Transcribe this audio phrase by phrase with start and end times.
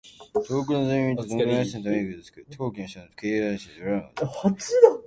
[0.33, 2.45] 遠くのぞみ見てその素晴らしさにため息を吐く。
[2.57, 4.59] 高貴の人などを敬慕してうらやむこと。